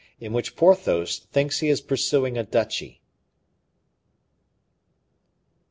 In 0.19 0.33
Which 0.33 0.55
Porthos 0.55 1.19
Thinks 1.31 1.59
He 1.59 1.69
Is 1.69 1.79
Pursuing 1.79 2.35
a 2.35 2.43
Duchy. 2.43 3.01